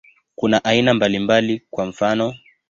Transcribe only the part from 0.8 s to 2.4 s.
mbalimbali, kwa mfano.